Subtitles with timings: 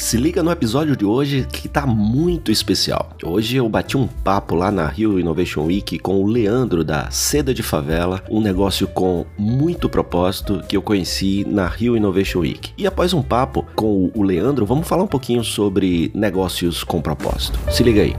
[0.00, 3.10] Se liga no episódio de hoje que tá muito especial.
[3.22, 7.52] Hoje eu bati um papo lá na Rio Innovation Week com o Leandro da Seda
[7.52, 12.72] de Favela, um negócio com muito propósito que eu conheci na Rio Innovation Week.
[12.78, 17.60] E após um papo com o Leandro, vamos falar um pouquinho sobre negócios com propósito.
[17.70, 18.16] Se liga aí.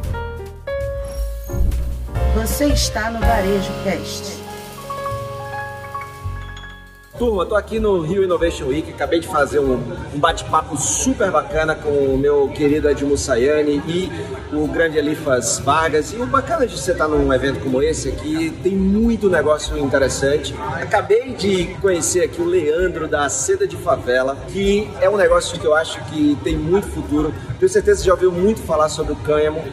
[2.36, 4.41] Você está no Varejo Cast.
[7.22, 9.80] Turma, tô aqui no Rio Innovation Week, acabei de fazer um,
[10.12, 14.12] um bate-papo super bacana com o meu querido Edmo Sayane e
[14.52, 16.12] o grande Elifas Vargas.
[16.14, 20.56] E o bacana de você estar num evento como esse aqui, tem muito negócio interessante.
[20.82, 25.66] Acabei de conhecer aqui o Leandro da Seda de Favela, que é um negócio que
[25.68, 27.32] eu acho que tem muito futuro.
[27.60, 29.64] Tenho certeza que já ouviu muito falar sobre o cânhamo.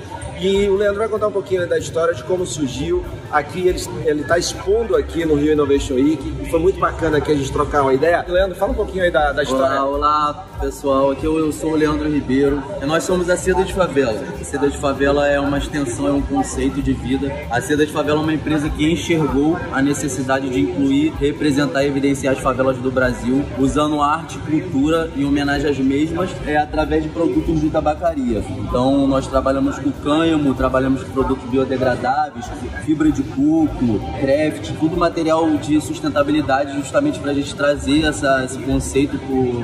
[0.41, 3.05] E o Leandro vai contar um pouquinho da história de como surgiu.
[3.33, 6.23] Aqui ele está expondo aqui no Rio Innovation Week.
[6.51, 8.25] Foi muito bacana aqui a gente trocar uma ideia.
[8.27, 9.83] Leandro, fala um pouquinho aí da, da história.
[9.83, 11.11] Olá, olá pessoal.
[11.11, 12.63] Aqui eu, eu sou o Leandro Ribeiro.
[12.83, 14.19] E nós somos a Seda de Favela.
[14.41, 17.31] A Seda de Favela é uma extensão, é um conceito de vida.
[17.51, 21.89] A Seda de Favela é uma empresa que enxergou a necessidade de incluir, representar e
[21.89, 27.03] evidenciar as favelas do Brasil, usando arte e cultura em homenagem às mesmas, é através
[27.03, 28.43] de produtos de tabacaria.
[28.59, 32.47] Então nós trabalhamos com cânhamo, trabalhamos com produtos biodegradáveis,
[32.87, 36.38] fibra de coco, craft, tudo material de sustentabilidade
[36.75, 39.19] justamente para a gente trazer essa, esse conceito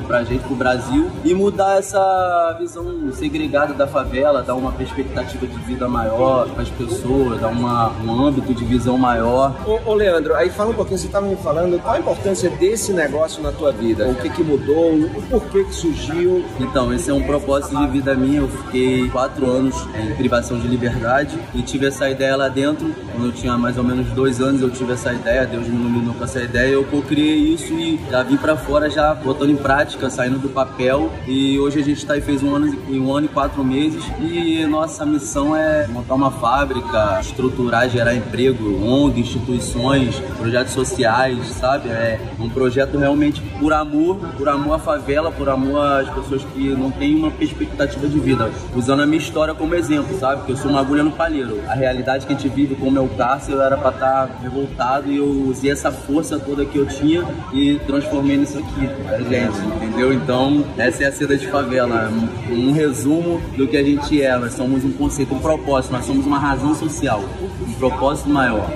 [0.07, 4.71] para a gente, para o Brasil e mudar essa visão segregada da favela, dar uma
[4.71, 9.55] perspectiva de vida maior para as pessoas, dar uma, um âmbito de visão maior.
[9.65, 12.93] Ô, ô Leandro, aí fala um pouquinho, você estava me falando qual a importância desse
[12.93, 16.43] negócio na tua vida, o que que mudou, o porquê que surgiu.
[16.59, 20.67] Então, esse é um propósito de vida minha, eu fiquei quatro anos em privação de
[20.67, 22.93] liberdade e tive essa ideia lá dentro.
[23.11, 26.13] Quando eu tinha mais ou menos dois anos, eu tive essa ideia, Deus me iluminou
[26.13, 26.64] com essa ideia.
[26.69, 31.11] Eu co-criei isso e já vim para fora, já botando em prática, saindo do papel.
[31.27, 34.03] E hoje a gente está aí, fez um ano, um ano e quatro meses.
[34.19, 41.89] E nossa missão é montar uma fábrica, estruturar, gerar emprego, ONG, instituições, projetos sociais, sabe?
[41.89, 46.69] É um projeto realmente por amor, por amor à favela, por amor às pessoas que
[46.69, 48.51] não têm uma perspectiva de vida.
[48.75, 50.37] Usando a minha história como exemplo, sabe?
[50.37, 51.61] Porque eu sou uma agulha no palheiro.
[51.67, 54.39] A realidade que a gente vive com o meu cárcere, eu era pra estar tá
[54.41, 59.17] revoltado e eu usei essa força toda que eu tinha e transformei nisso aqui, pra
[59.21, 60.13] gente, entendeu?
[60.13, 62.11] Então, essa é a seda de favela.
[62.49, 64.37] Um, um resumo do que a gente é.
[64.37, 67.23] Nós somos um conceito, um propósito, nós somos uma razão social,
[67.67, 68.69] um propósito maior.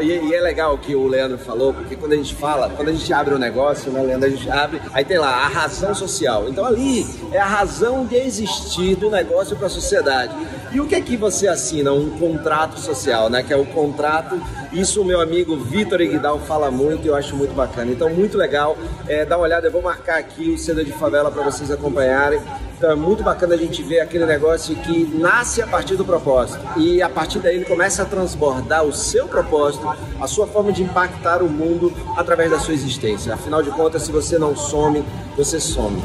[0.00, 2.88] E, e, é legal o que o Leandro falou, porque quando a gente fala, quando
[2.88, 5.94] a gente abre um negócio, né, Leandro, a gente abre, aí tem lá a razão
[5.94, 6.48] social.
[6.48, 10.34] Então ali é a razão de existir do negócio para a sociedade.
[10.74, 11.92] E o que é que você assina?
[11.92, 13.44] Um contrato social, né?
[13.44, 14.42] Que é o contrato.
[14.72, 17.92] Isso o meu amigo Vitor Iguidal fala muito e eu acho muito bacana.
[17.92, 18.76] Então, muito legal.
[19.06, 22.40] É, dá uma olhada, eu vou marcar aqui o Seda de Favela para vocês acompanharem.
[22.76, 26.60] Então é muito bacana a gente ver aquele negócio que nasce a partir do propósito
[26.76, 29.88] e a partir daí ele começa a transbordar o seu propósito,
[30.20, 33.32] a sua forma de impactar o mundo através da sua existência.
[33.32, 35.04] Afinal de contas, se você não some,
[35.36, 36.02] você some.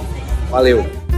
[0.52, 1.09] Valeu!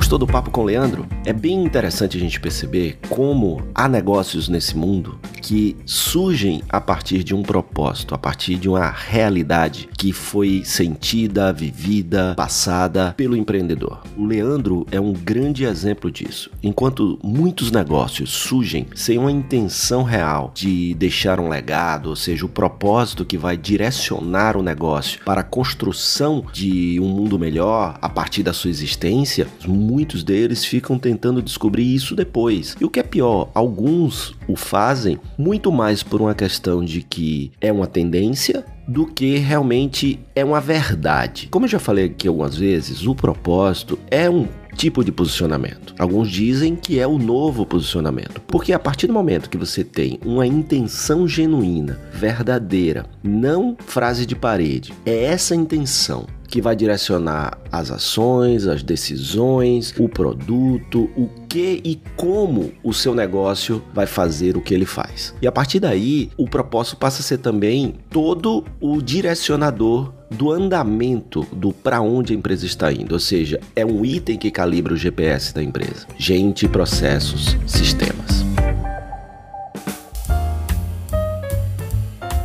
[0.00, 1.06] Gostou do papo com o Leandro?
[1.26, 7.22] É bem interessante a gente perceber como há negócios nesse mundo que surgem a partir
[7.22, 14.02] de um propósito, a partir de uma realidade que foi sentida, vivida, passada pelo empreendedor.
[14.16, 16.50] O Leandro é um grande exemplo disso.
[16.62, 22.48] Enquanto muitos negócios surgem sem uma intenção real de deixar um legado, ou seja, o
[22.48, 28.42] propósito que vai direcionar o negócio para a construção de um mundo melhor a partir
[28.42, 29.46] da sua existência,
[29.90, 32.76] muitos deles ficam tentando descobrir isso depois.
[32.80, 37.50] E o que é pior, alguns o fazem muito mais por uma questão de que
[37.60, 41.48] é uma tendência do que realmente é uma verdade.
[41.50, 45.94] Como eu já falei aqui algumas vezes, o propósito é um tipo de posicionamento.
[45.98, 50.18] Alguns dizem que é o novo posicionamento, porque a partir do momento que você tem
[50.24, 57.90] uma intenção genuína, verdadeira, não frase de parede, é essa intenção que vai direcionar as
[57.92, 64.60] ações, as decisões, o produto, o que e como o seu negócio vai fazer o
[64.60, 65.32] que ele faz.
[65.40, 71.46] E a partir daí, o propósito passa a ser também todo o direcionador do andamento
[71.52, 74.96] do para onde a empresa está indo, ou seja, é um item que calibra o
[74.96, 76.06] GPS da empresa.
[76.16, 78.39] Gente, processos, sistemas.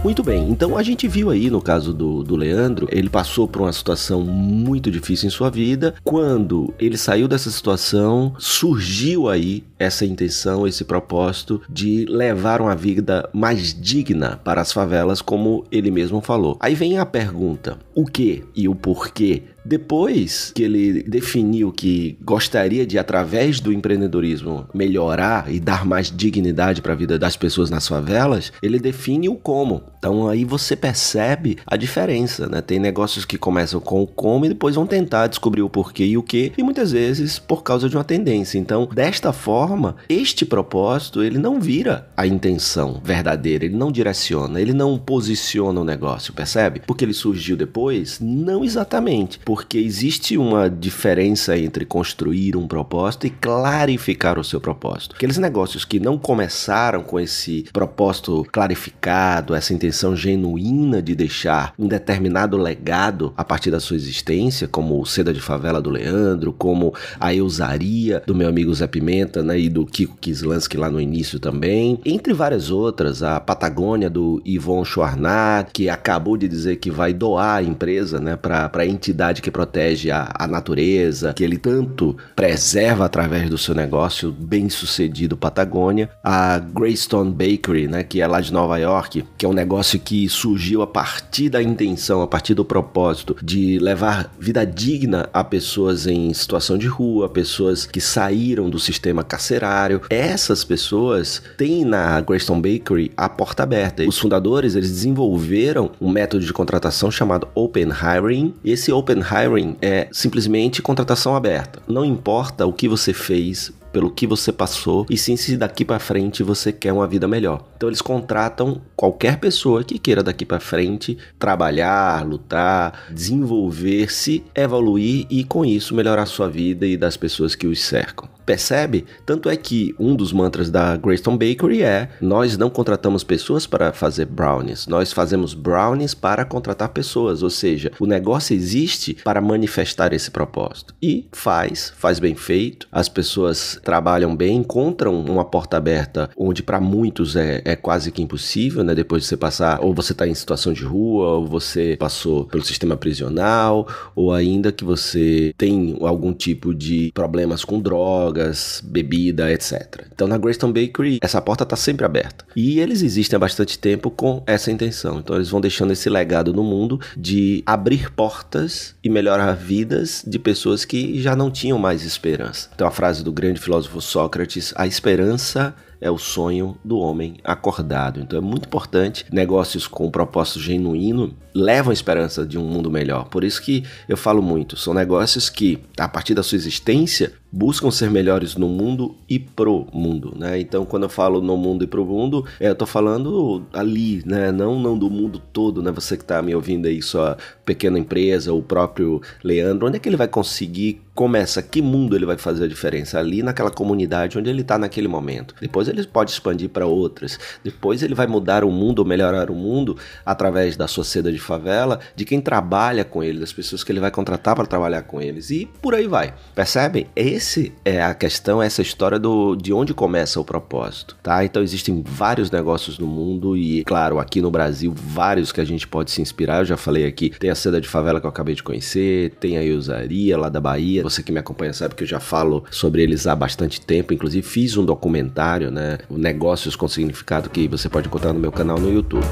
[0.06, 3.64] Muito bem, então a gente viu aí no caso do, do Leandro, ele passou por
[3.64, 5.96] uma situação muito difícil em sua vida.
[6.04, 13.28] Quando ele saiu dessa situação, surgiu aí essa intenção, esse propósito de levar uma vida
[13.34, 16.56] mais digna para as favelas, como ele mesmo falou.
[16.60, 22.86] Aí vem a pergunta: o que e o porquê depois que ele definiu que gostaria
[22.86, 27.88] de, através do empreendedorismo, melhorar e dar mais dignidade para a vida das pessoas nas
[27.88, 29.84] favelas, ele define o como.
[29.98, 32.62] Então aí você percebe a diferença, né?
[32.62, 36.18] Tem negócios que começam com o como e depois vão tentar descobrir o porquê e
[36.18, 38.60] o que, e muitas vezes por causa de uma tendência.
[38.60, 44.74] Então, desta forma, este propósito ele não vira a intenção verdadeira, ele não direciona, ele
[44.74, 46.82] não posiciona o negócio, percebe?
[46.86, 48.20] Porque ele surgiu depois?
[48.20, 49.40] Não exatamente.
[49.40, 55.16] Por porque existe uma diferença entre construir um propósito e clarificar o seu propósito.
[55.16, 61.88] Aqueles negócios que não começaram com esse propósito clarificado, essa intenção genuína de deixar um
[61.88, 66.94] determinado legado a partir da sua existência, como o Seda de Favela do Leandro, como
[67.18, 71.40] a Eusaria do meu amigo Zé Pimenta, né, e do Kiko Kislansky lá no início
[71.40, 77.14] também, entre várias outras, a Patagônia do Yvon Chouarnat, que acabou de dizer que vai
[77.14, 82.18] doar a empresa, né, para a entidade que protege a, a natureza, que ele tanto
[82.36, 88.42] preserva através do seu negócio bem sucedido Patagônia, a Greystone Bakery, né, que é lá
[88.42, 92.56] de Nova York, que é um negócio que surgiu a partir da intenção, a partir
[92.56, 98.68] do propósito de levar vida digna a pessoas em situação de rua, pessoas que saíram
[98.68, 100.02] do sistema carcerário.
[100.10, 104.04] Essas pessoas têm na Greystone Bakery a porta aberta.
[104.08, 108.56] Os fundadores, eles desenvolveram um método de contratação chamado Open Hiring.
[108.66, 111.82] Esse Open Hiring é simplesmente contratação aberta.
[111.88, 116.00] Não importa o que você fez, pelo que você passou e sim se daqui para
[116.00, 117.66] frente você quer uma vida melhor.
[117.78, 125.46] Então eles contratam qualquer pessoa que queira daqui para frente trabalhar, lutar, desenvolver-se, evoluir e
[125.46, 128.35] com isso melhorar sua vida e das pessoas que os cercam.
[128.46, 129.06] Percebe?
[129.26, 133.92] Tanto é que um dos mantras da Greystone Bakery é: nós não contratamos pessoas para
[133.92, 140.14] fazer brownies, nós fazemos brownies para contratar pessoas, ou seja, o negócio existe para manifestar
[140.14, 140.94] esse propósito.
[141.02, 146.80] E faz, faz bem feito, as pessoas trabalham bem, encontram uma porta aberta onde para
[146.80, 148.94] muitos é, é quase que impossível, né?
[148.94, 152.64] Depois de você passar, ou você está em situação de rua, ou você passou pelo
[152.64, 159.52] sistema prisional, ou ainda que você tem algum tipo de problemas com drogas drogas, bebida,
[159.52, 160.06] etc.
[160.14, 162.46] Então na Greystone Bakery essa porta está sempre aberta.
[162.56, 165.20] E eles existem há bastante tempo com essa intenção.
[165.20, 170.38] Então eles vão deixando esse legado no mundo de abrir portas e melhorar vidas de
[170.38, 172.70] pessoas que já não tinham mais esperança.
[172.76, 178.20] Então a frase do grande filósofo Sócrates, a esperança é o sonho do homem acordado.
[178.20, 179.26] Então é muito importante.
[179.32, 183.30] Negócios com propósito genuíno levam a esperança de um mundo melhor.
[183.30, 187.90] Por isso que eu falo muito, são negócios que, a partir da sua existência, buscam
[187.90, 190.60] ser melhores no mundo e pro mundo, né?
[190.60, 194.52] Então, quando eu falo no mundo e pro mundo, é, eu tô falando ali, né?
[194.52, 195.92] Não, não do mundo todo, né?
[195.92, 200.10] Você que tá me ouvindo aí, sua pequena empresa, o próprio Leandro, onde é que
[200.10, 203.18] ele vai conseguir começa, que mundo ele vai fazer a diferença?
[203.18, 205.56] Ali naquela comunidade onde ele está naquele momento.
[205.62, 207.40] Depois ele pode expandir para outras.
[207.64, 211.40] Depois ele vai mudar o mundo ou melhorar o mundo através da sua seda de
[211.40, 215.22] favela, de quem trabalha com ele, das pessoas que ele vai contratar para trabalhar com
[215.22, 215.50] eles.
[215.50, 216.34] E por aí vai.
[216.54, 217.08] Percebem?
[217.16, 221.46] Esse é a questão, essa história do, de onde começa o propósito, tá?
[221.46, 225.88] Então existem vários negócios no mundo e, claro, aqui no Brasil, vários que a gente
[225.88, 226.60] pode se inspirar.
[226.60, 229.58] Eu já falei aqui, tem a seda de favela que eu acabei de conhecer, tem
[229.58, 233.02] a Eusaria lá da Bahia, você que me acompanha sabe que eu já falo sobre
[233.02, 234.14] eles há bastante tempo.
[234.14, 236.00] Inclusive fiz um documentário, né?
[236.10, 239.26] Negócios com Significado que você pode encontrar no meu canal no YouTube.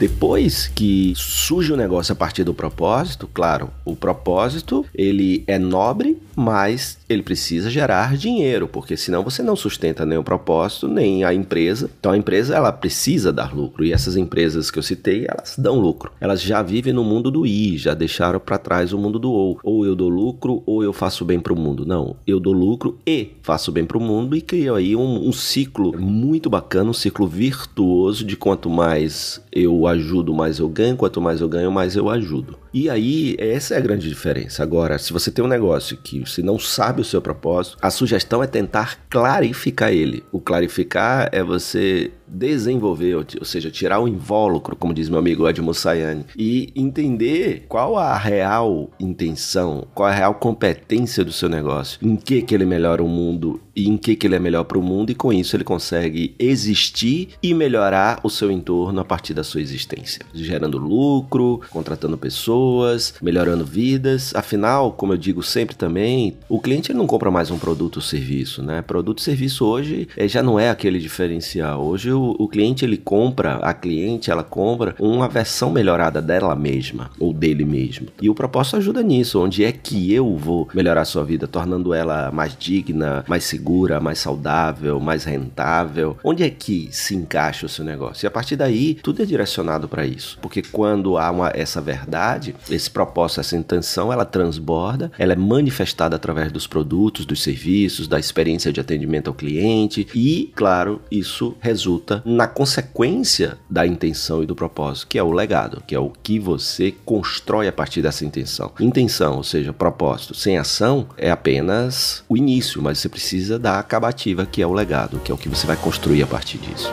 [0.00, 6.16] Depois que surge o negócio a partir do propósito, claro, o propósito ele é nobre,
[6.34, 11.34] mas ele precisa gerar dinheiro, porque senão você não sustenta nem o propósito, nem a
[11.34, 11.90] empresa.
[12.00, 15.78] Então a empresa ela precisa dar lucro e essas empresas que eu citei, elas dão
[15.78, 16.10] lucro.
[16.18, 19.60] Elas já vivem no mundo do i, já deixaram para trás o mundo do ou.
[19.62, 21.84] Ou eu dou lucro ou eu faço bem para o mundo.
[21.84, 25.32] Não, eu dou lucro e faço bem para o mundo e crio aí um, um
[25.32, 31.20] ciclo muito bacana, um ciclo virtuoso de quanto mais eu ajudo, mais eu ganho, quanto
[31.20, 32.58] mais eu ganho, mais eu ajudo.
[32.72, 34.62] E aí, essa é a grande diferença.
[34.62, 38.42] Agora, se você tem um negócio que você não sabe o seu propósito, a sugestão
[38.42, 40.24] é tentar clarificar ele.
[40.32, 45.74] O clarificar é você desenvolver, ou seja, tirar o invólucro, como diz meu amigo Edmo
[45.74, 52.16] Sayane, e entender qual a real intenção, qual a real competência do seu negócio, em
[52.16, 54.82] que que ele melhora o mundo e em que, que ele é melhor para o
[54.82, 59.42] mundo, e com isso ele consegue existir e melhorar o seu entorno a partir da
[59.42, 64.34] sua existência, gerando lucro, contratando pessoas, melhorando vidas.
[64.34, 68.62] Afinal, como eu digo sempre também, o cliente não compra mais um produto ou serviço,
[68.62, 68.82] né?
[68.82, 71.84] Produto e serviço hoje é, já não é aquele diferencial.
[71.84, 77.32] Hoje o, cliente ele compra, a cliente ela compra uma versão melhorada dela mesma ou
[77.32, 78.08] dele mesmo.
[78.20, 81.94] E o propósito ajuda nisso, onde é que eu vou melhorar a sua vida, tornando
[81.94, 86.16] ela mais digna, mais segura segura, mais saudável, mais rentável?
[86.24, 88.24] Onde é que se encaixa o seu negócio?
[88.24, 90.38] E a partir daí, tudo é direcionado para isso.
[90.40, 96.16] Porque quando há uma, essa verdade, esse propósito, essa intenção, ela transborda, ela é manifestada
[96.16, 102.09] através dos produtos, dos serviços, da experiência de atendimento ao cliente e, claro, isso resulta
[102.24, 106.38] na consequência da intenção e do propósito, que é o legado, que é o que
[106.38, 108.72] você constrói a partir dessa intenção.
[108.80, 114.46] Intenção, ou seja, propósito, sem ação é apenas o início, mas você precisa da acabativa,
[114.46, 116.92] que é o legado, que é o que você vai construir a partir disso.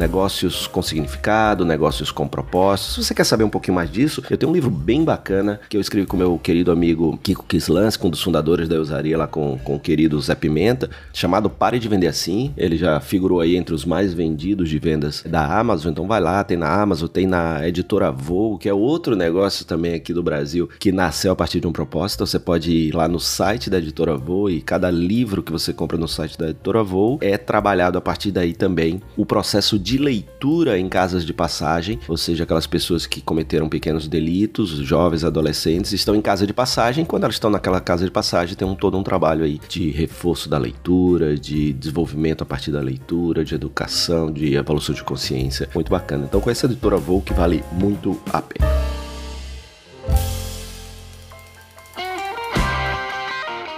[0.00, 2.92] Negócios com significado, negócios com propósito.
[2.92, 5.76] Se você quer saber um pouquinho mais disso, eu tenho um livro bem bacana que
[5.76, 9.58] eu escrevi com meu querido amigo Kiko Kislans, um dos fundadores da Usaria lá com,
[9.58, 12.54] com o querido Zé Pimenta, chamado Pare de Vender Assim.
[12.56, 16.42] Ele já figurou aí entre os mais vendidos de vendas da Amazon, então vai lá,
[16.42, 20.70] tem na Amazon, tem na editora Voo, que é outro negócio também aqui do Brasil
[20.78, 22.24] que nasceu a partir de um propósito.
[22.26, 25.98] Você pode ir lá no site da editora Voo e cada livro que você compra
[25.98, 29.98] no site da editora Voo é trabalhado a partir daí também o processo de de
[29.98, 35.92] leitura em casas de passagem, ou seja, aquelas pessoas que cometeram pequenos delitos, jovens, adolescentes,
[35.92, 37.04] estão em casa de passagem.
[37.04, 40.48] Quando elas estão naquela casa de passagem, tem um, todo um trabalho aí de reforço
[40.48, 45.68] da leitura, de desenvolvimento a partir da leitura, de educação, de evolução de consciência.
[45.74, 46.24] Muito bacana.
[46.24, 48.99] Então, com essa editora Vou que vale muito a pena.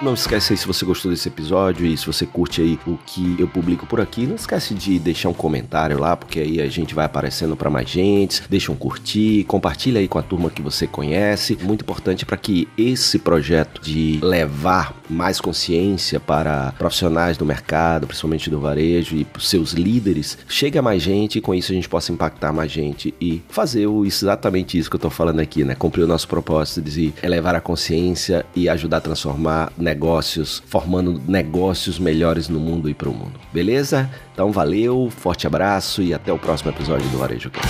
[0.02, 3.36] Não esquece aí se você gostou desse episódio e se você curte aí o que
[3.38, 6.92] eu publico por aqui, não esquece de deixar um comentário lá, porque aí a gente
[6.92, 8.42] vai aparecendo para mais gente.
[8.50, 11.56] Deixa um curtir, compartilha aí com a turma que você conhece.
[11.62, 18.50] Muito importante para que esse projeto de levar mais consciência para profissionais do mercado, principalmente
[18.50, 22.10] do varejo e seus líderes, chegue a mais gente e com isso a gente possa
[22.10, 25.76] impactar mais gente e fazer exatamente isso que eu tô falando aqui, né?
[25.76, 31.20] Cumprir o nosso propósito de elevar a consciência e ajudar a transformar né, negócios, formando
[31.28, 33.38] negócios melhores no mundo e para o mundo.
[33.52, 34.10] Beleza?
[34.32, 37.68] Então valeu, forte abraço e até o próximo episódio do Varejo Cast.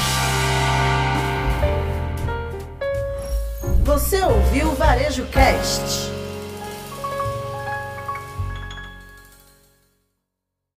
[3.85, 6.12] Você ouviu o Varejo Cast?